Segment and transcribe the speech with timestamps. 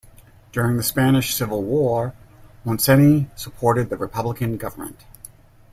[0.51, 2.15] During the Spanish Civil War,
[2.65, 5.01] Montseny supported the republican government.